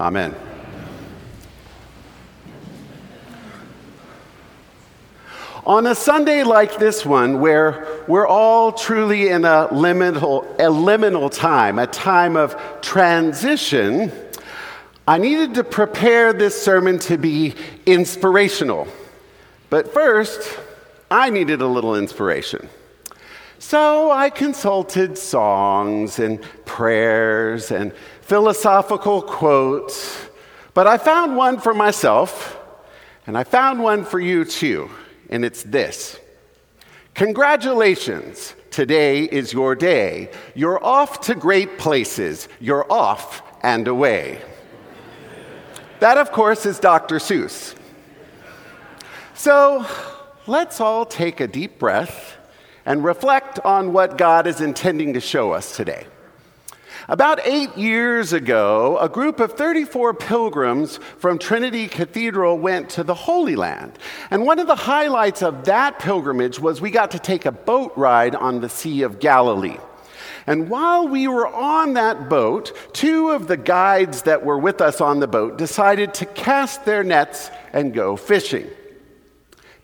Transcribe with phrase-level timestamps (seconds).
[0.00, 0.34] Amen.
[5.64, 11.30] On a Sunday like this one, where we're all truly in a liminal, a liminal
[11.30, 14.10] time, a time of transition,
[15.06, 17.54] I needed to prepare this sermon to be
[17.86, 18.88] inspirational.
[19.70, 20.58] But first,
[21.08, 22.68] I needed a little inspiration.
[23.58, 30.28] So I consulted songs and prayers and philosophical quotes,
[30.74, 32.58] but I found one for myself,
[33.26, 34.90] and I found one for you too,
[35.30, 36.18] and it's this
[37.14, 40.30] Congratulations, today is your day.
[40.54, 44.42] You're off to great places, you're off and away.
[46.00, 47.16] That, of course, is Dr.
[47.16, 47.76] Seuss.
[49.34, 49.86] So
[50.46, 52.33] let's all take a deep breath
[52.86, 56.06] and reflect on what God is intending to show us today.
[57.06, 63.14] About eight years ago, a group of 34 pilgrims from Trinity Cathedral went to the
[63.14, 63.98] Holy Land.
[64.30, 67.92] And one of the highlights of that pilgrimage was we got to take a boat
[67.94, 69.76] ride on the Sea of Galilee.
[70.46, 75.00] And while we were on that boat, two of the guides that were with us
[75.00, 78.68] on the boat decided to cast their nets and go fishing.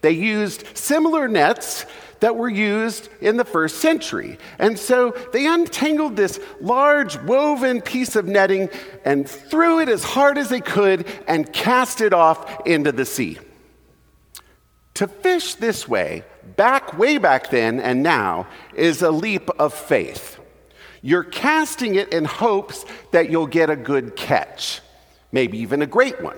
[0.00, 1.84] They used similar nets
[2.20, 4.38] that were used in the first century.
[4.58, 8.70] And so they untangled this large woven piece of netting
[9.04, 13.38] and threw it as hard as they could and cast it off into the sea.
[14.94, 16.24] To fish this way,
[16.56, 20.38] back way back then and now, is a leap of faith.
[21.02, 24.82] You're casting it in hopes that you'll get a good catch,
[25.32, 26.36] maybe even a great one.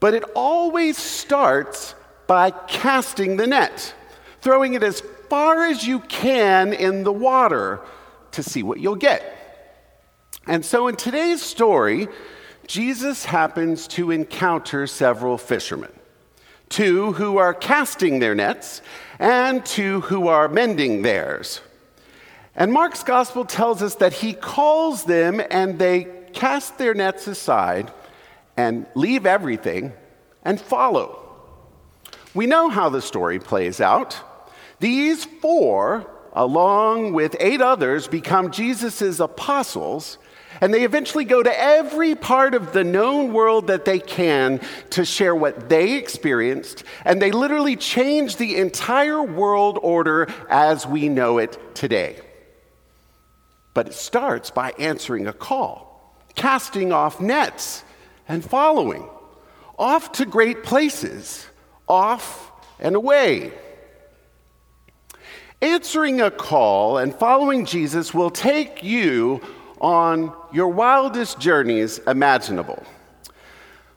[0.00, 1.94] But it always starts
[2.26, 3.94] by casting the net
[4.48, 7.80] throwing it as far as you can in the water
[8.30, 9.22] to see what you'll get.
[10.46, 12.08] And so in today's story,
[12.66, 15.92] Jesus happens to encounter several fishermen
[16.70, 18.80] two who are casting their nets,
[19.18, 21.60] and two who are mending theirs.
[22.56, 27.92] And Mark's gospel tells us that he calls them and they cast their nets aside
[28.56, 29.92] and leave everything
[30.42, 31.18] and follow.
[32.34, 34.22] We know how the story plays out.
[34.80, 40.18] These four, along with eight others, become Jesus' apostles,
[40.60, 45.04] and they eventually go to every part of the known world that they can to
[45.04, 51.38] share what they experienced, and they literally change the entire world order as we know
[51.38, 52.20] it today.
[53.74, 57.84] But it starts by answering a call, casting off nets,
[58.28, 59.08] and following,
[59.78, 61.46] off to great places,
[61.86, 62.50] off
[62.80, 63.52] and away.
[65.60, 69.40] Answering a call and following Jesus will take you
[69.80, 72.84] on your wildest journeys imaginable.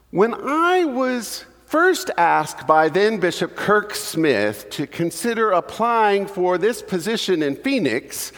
[0.09, 6.81] When I was first asked by then Bishop Kirk Smith to consider applying for this
[6.81, 8.31] position in Phoenix,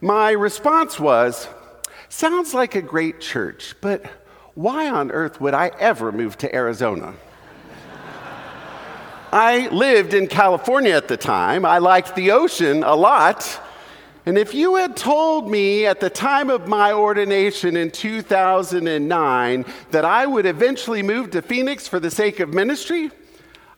[0.00, 1.48] my response was
[2.08, 4.04] Sounds like a great church, but
[4.54, 7.14] why on earth would I ever move to Arizona?
[9.32, 11.64] I lived in California at the time.
[11.64, 13.60] I liked the ocean a lot.
[14.26, 20.04] And if you had told me at the time of my ordination in 2009 that
[20.04, 23.10] I would eventually move to Phoenix for the sake of ministry,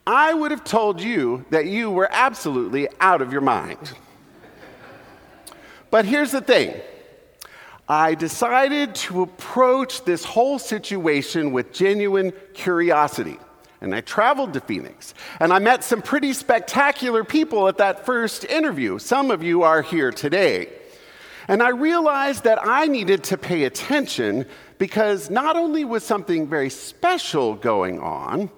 [0.06, 3.92] I would have told you that you were absolutely out of your mind.
[5.90, 6.80] But here's the thing
[7.86, 13.38] I decided to approach this whole situation with genuine curiosity
[13.82, 15.12] and I traveled to Phoenix.
[15.40, 19.00] And I met some pretty spectacular people at that first interview.
[19.00, 20.68] Some of you are here today.
[21.48, 24.46] And I realized that I needed to pay attention
[24.78, 28.50] because not only was something very special going on,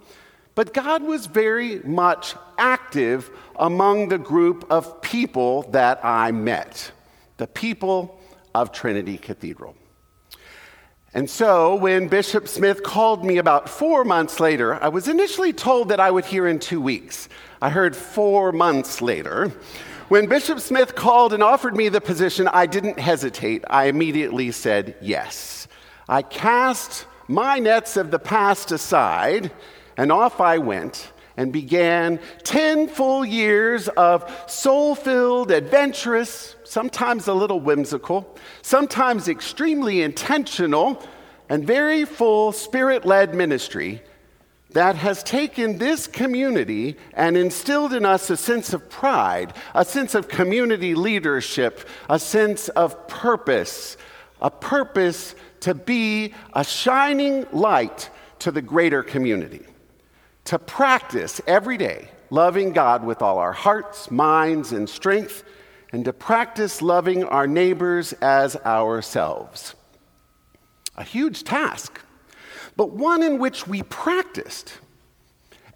[0.55, 6.93] but God was very much active among the group of people that I met,
[7.39, 8.21] the people
[8.55, 9.75] of Trinity Cathedral.
[11.15, 15.91] And so, when Bishop Smith called me about four months later, I was initially told
[15.91, 17.29] that I would hear in two weeks.
[17.63, 19.53] I heard four months later.
[20.09, 23.65] When Bishop Smith called and offered me the position, I didn't hesitate.
[23.71, 25.69] I immediately said yes.
[26.09, 29.53] I cast my nets of the past aside,
[29.97, 37.35] and off I went and began 10 full years of soul filled, adventurous, sometimes a
[37.35, 41.03] little whimsical, sometimes extremely intentional,
[41.49, 44.03] and very full spirit led ministry
[44.75, 50.17] that has taken this community and instilled in us a sense of pride, a sense
[50.17, 53.97] of community leadership, a sense of purpose,
[54.41, 58.11] a purpose to be a shining light
[58.41, 59.65] to the greater community,
[60.45, 65.45] to practice every day loving God with all our hearts, minds, and strength,
[65.93, 69.75] and to practice loving our neighbors as ourselves.
[70.97, 72.01] A huge task,
[72.77, 74.75] but one in which we practiced.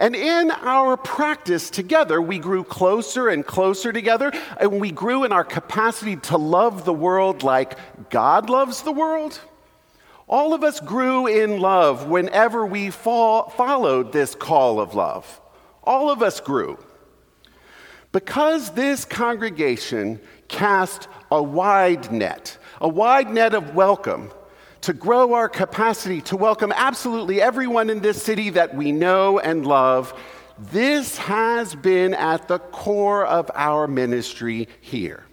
[0.00, 5.32] And in our practice together, we grew closer and closer together, and we grew in
[5.32, 7.78] our capacity to love the world like
[8.10, 9.40] God loves the world.
[10.28, 15.40] All of us grew in love whenever we fo- followed this call of love.
[15.82, 16.78] All of us grew.
[18.12, 24.30] Because this congregation cast a wide net, a wide net of welcome
[24.82, 29.66] to grow our capacity to welcome absolutely everyone in this city that we know and
[29.66, 30.18] love,
[30.58, 35.24] this has been at the core of our ministry here.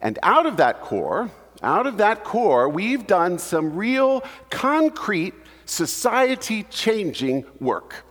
[0.00, 1.30] And out of that core,
[1.64, 5.34] out of that core, we've done some real concrete
[5.64, 8.04] society changing work.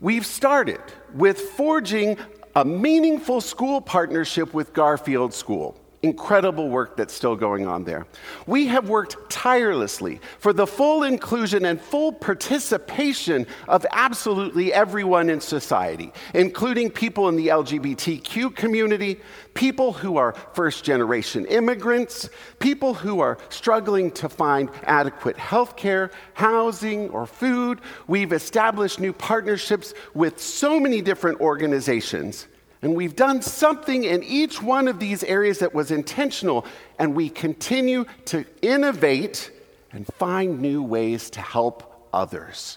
[0.00, 0.80] We've started
[1.14, 2.18] with forging
[2.56, 5.80] a meaningful school partnership with Garfield School.
[6.04, 8.06] Incredible work that's still going on there.
[8.46, 15.40] We have worked tirelessly for the full inclusion and full participation of absolutely everyone in
[15.40, 19.18] society, including people in the LGBTQ community,
[19.54, 22.28] people who are first generation immigrants,
[22.58, 27.80] people who are struggling to find adequate health care, housing, or food.
[28.06, 32.46] We've established new partnerships with so many different organizations
[32.84, 36.66] and we've done something in each one of these areas that was intentional,
[36.98, 39.50] and we continue to innovate
[39.92, 42.76] and find new ways to help others.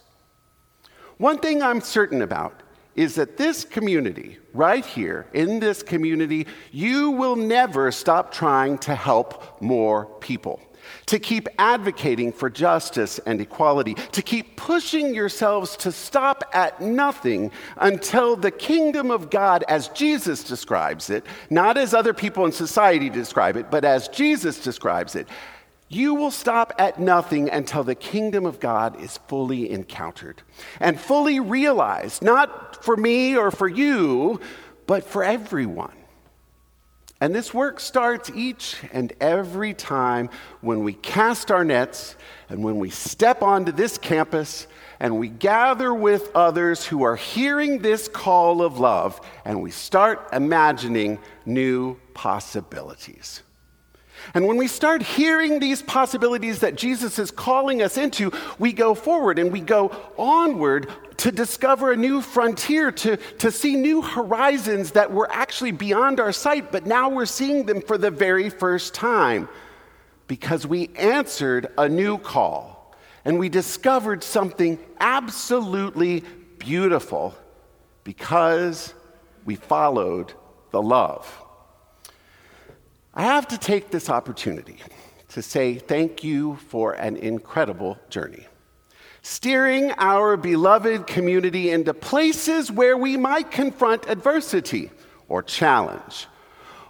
[1.17, 2.63] One thing I'm certain about
[2.95, 8.95] is that this community, right here in this community, you will never stop trying to
[8.95, 10.61] help more people
[11.07, 17.51] to keep advocating for justice and equality, to keep pushing yourselves to stop at nothing
[17.77, 23.09] until the kingdom of God, as Jesus describes it, not as other people in society
[23.09, 25.27] describe it, but as Jesus describes it,
[25.89, 30.41] you will stop at nothing until the kingdom of God is fully encountered
[30.81, 34.41] and fully realized, not for me or for you,
[34.85, 35.96] but for everyone.
[37.19, 40.29] And this work starts each and every time
[40.61, 42.15] when we cast our nets
[42.49, 44.67] and when we step onto this campus
[44.99, 50.29] and we gather with others who are hearing this call of love and we start
[50.31, 53.41] imagining new possibilities.
[54.33, 58.95] And when we start hearing these possibilities that Jesus is calling us into, we go
[58.95, 64.91] forward and we go onward to discover a new frontier, to, to see new horizons
[64.91, 68.93] that were actually beyond our sight, but now we're seeing them for the very first
[68.93, 69.49] time
[70.27, 76.23] because we answered a new call and we discovered something absolutely
[76.59, 77.35] beautiful
[78.03, 78.93] because
[79.45, 80.33] we followed
[80.71, 81.43] the love.
[83.17, 84.77] I have to take this opportunity
[85.29, 88.45] to say thank you for an incredible journey.
[89.23, 94.91] Steering our beloved community into places where we might confront adversity
[95.27, 96.27] or challenge,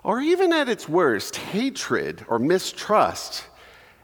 [0.03, 3.45] or even at its worst, hatred or mistrust.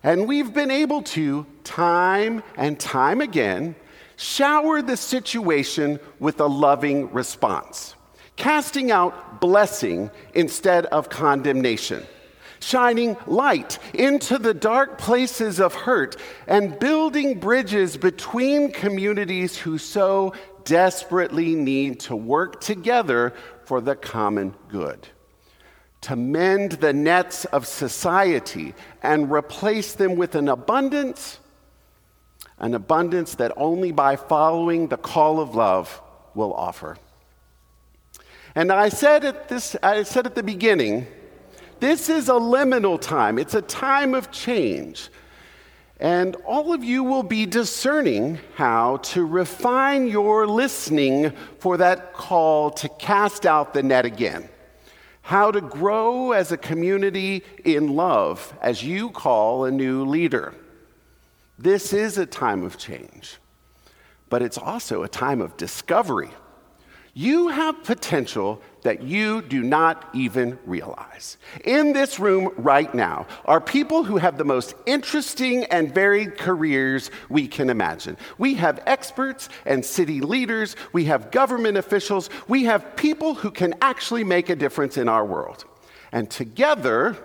[0.02, 3.76] And we've been able to, time and time again,
[4.16, 7.96] shower the situation with a loving response
[8.36, 12.04] casting out blessing instead of condemnation,
[12.60, 16.16] shining light into the dark places of hurt,
[16.48, 23.34] and building bridges between communities who so desperately need to work together
[23.66, 25.08] for the common good.
[26.02, 31.40] To mend the nets of society and replace them with an abundance,
[32.60, 36.02] an abundance that only by following the call of love
[36.34, 36.98] will offer.
[38.56, 41.08] And I said at, this, I said at the beginning,
[41.80, 45.10] this is a liminal time, it's a time of change.
[46.00, 52.72] And all of you will be discerning how to refine your listening for that call
[52.72, 54.50] to cast out the net again.
[55.22, 60.54] How to grow as a community in love as you call a new leader.
[61.58, 63.38] This is a time of change,
[64.30, 66.32] but it's also a time of discovery.
[67.16, 71.38] You have potential that you do not even realize.
[71.64, 77.12] In this room right now are people who have the most interesting and varied careers
[77.30, 78.18] we can imagine.
[78.40, 83.76] We have experts and city leaders, we have government officials, we have people who can
[83.80, 85.66] actually make a difference in our world.
[86.12, 87.16] And together,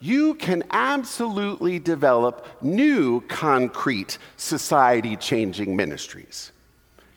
[0.00, 6.52] you can absolutely develop new concrete society changing ministries.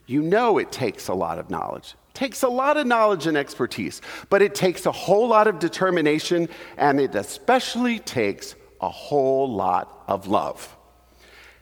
[0.06, 1.96] You know it takes a lot of knowledge.
[2.20, 6.50] Takes a lot of knowledge and expertise, but it takes a whole lot of determination
[6.76, 10.76] and it especially takes a whole lot of love.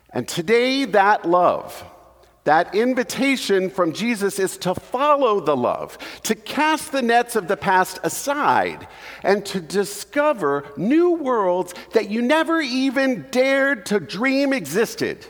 [0.10, 1.86] And today that love
[2.46, 7.58] that invitation from Jesus is to follow the love, to cast the nets of the
[7.58, 8.88] past aside,
[9.22, 15.24] and to discover new worlds that you never even dared to dream existed.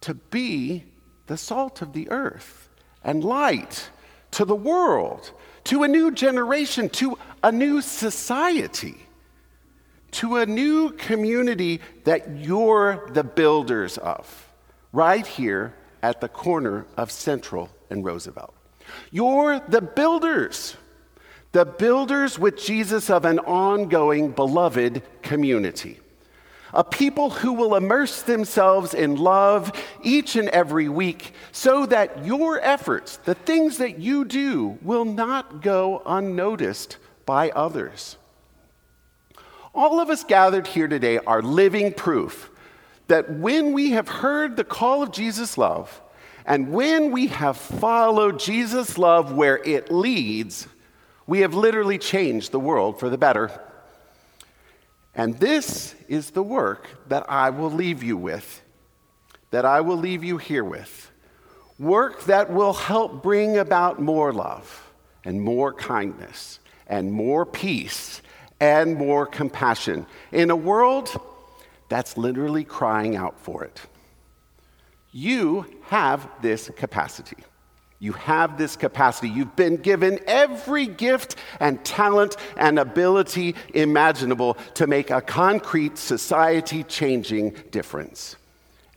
[0.00, 0.84] To be
[1.26, 2.70] the salt of the earth
[3.02, 3.90] and light
[4.34, 5.30] to the world,
[5.64, 8.96] to a new generation, to a new society,
[10.10, 14.52] to a new community that you're the builders of,
[14.92, 18.54] right here at the corner of Central and Roosevelt.
[19.10, 20.76] You're the builders,
[21.52, 26.00] the builders with Jesus of an ongoing, beloved community.
[26.74, 32.60] A people who will immerse themselves in love each and every week so that your
[32.60, 38.16] efforts, the things that you do, will not go unnoticed by others.
[39.72, 42.50] All of us gathered here today are living proof
[43.06, 46.00] that when we have heard the call of Jesus' love,
[46.44, 50.66] and when we have followed Jesus' love where it leads,
[51.26, 53.60] we have literally changed the world for the better.
[55.14, 58.62] And this is the work that I will leave you with,
[59.50, 61.10] that I will leave you here with.
[61.78, 64.92] Work that will help bring about more love
[65.24, 68.22] and more kindness and more peace
[68.60, 71.20] and more compassion in a world
[71.88, 73.80] that's literally crying out for it.
[75.12, 77.36] You have this capacity.
[78.04, 79.30] You have this capacity.
[79.30, 86.82] You've been given every gift and talent and ability imaginable to make a concrete society
[86.82, 88.36] changing difference.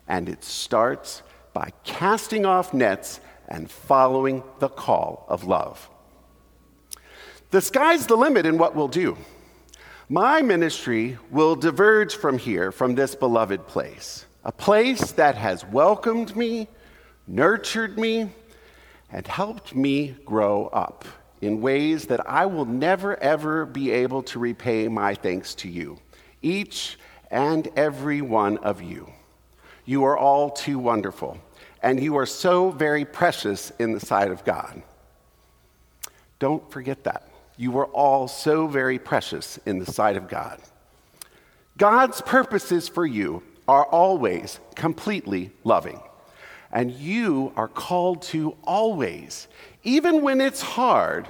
[0.10, 1.24] And it starts
[1.54, 5.90] by casting off nets and following the call of love.
[7.52, 9.18] The sky's the limit in what we'll do.
[10.10, 16.36] My ministry will diverge from here, from this beloved place, a place that has welcomed
[16.36, 16.68] me,
[17.26, 18.32] nurtured me,
[19.12, 21.06] and helped me grow up
[21.42, 26.00] in ways that I will never, ever be able to repay my thanks to you,
[26.42, 26.98] each
[27.30, 29.12] and every one of you.
[29.86, 31.38] You are all too wonderful,
[31.82, 34.82] and you are so very precious in the sight of God.
[36.40, 37.30] Don't forget that.
[37.56, 40.60] You were all so very precious in the sight of God.
[41.78, 46.00] God's purposes for you are always completely loving.
[46.72, 49.48] And you are called to always,
[49.84, 51.28] even when it's hard,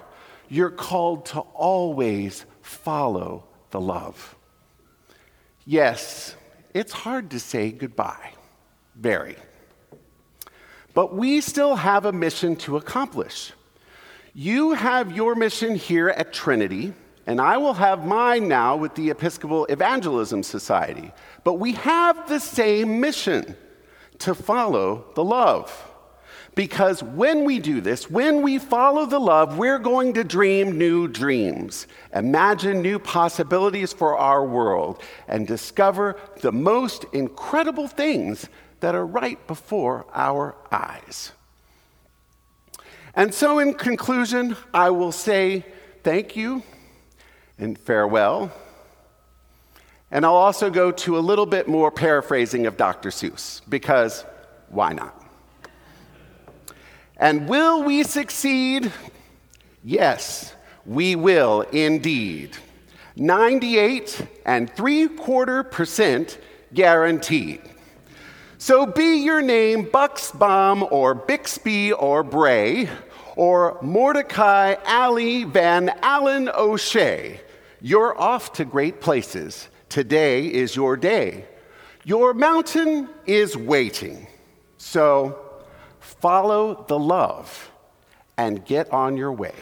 [0.50, 4.36] you're called to always follow the love.
[5.66, 6.36] Yes,
[6.74, 8.32] it's hard to say goodbye,
[8.96, 9.36] very.
[10.94, 13.52] But we still have a mission to accomplish.
[14.34, 16.94] You have your mission here at Trinity,
[17.28, 21.12] and I will have mine now with the Episcopal Evangelism Society.
[21.44, 23.56] But we have the same mission
[24.20, 25.86] to follow the love.
[26.56, 31.08] Because when we do this, when we follow the love, we're going to dream new
[31.08, 38.48] dreams, imagine new possibilities for our world, and discover the most incredible things
[38.80, 41.32] that are right before our eyes.
[43.14, 45.64] And so, in conclusion, I will say
[46.04, 46.64] thank you
[47.60, 48.52] and farewell.
[50.10, 53.10] And I'll also go to a little bit more paraphrasing of Dr.
[53.10, 54.24] Seuss, because
[54.70, 55.22] why not?
[57.18, 58.92] And will we succeed?
[59.84, 60.54] Yes,
[60.86, 62.56] we will indeed.
[63.16, 66.38] 98 and three quarter percent
[66.74, 67.62] guaranteed.
[68.60, 72.90] So be your name Buxbaum or Bixby or Bray
[73.36, 77.42] or Mordecai Ali Van Allen O'Shea.
[77.82, 79.70] You're off to great places.
[79.90, 81.46] Today is your day.
[82.04, 84.28] Your mountain is waiting.
[84.78, 85.40] So
[86.00, 87.72] follow the love
[88.38, 89.56] and get on your way.